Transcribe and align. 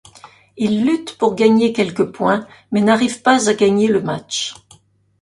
Il 0.57 0.83
lutte 0.83 1.15
pour 1.19 1.35
gagner 1.35 1.73
quelques 1.73 2.05
points 2.05 2.47
mais 2.71 2.81
n'arrive 2.81 3.21
pas 3.21 3.51
à 3.51 3.53
gagner 3.53 3.87
le 3.87 4.01
match. 4.01 4.55